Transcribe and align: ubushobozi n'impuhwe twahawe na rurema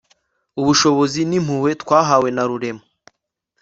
ubushobozi 0.59 1.19
n'impuhwe 1.29 1.71
twahawe 1.81 2.29
na 2.35 2.43
rurema 2.49 2.83